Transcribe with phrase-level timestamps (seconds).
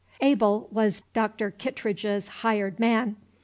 [0.21, 1.51] Abel was Dr.
[1.51, 3.17] Kittredge's hired man.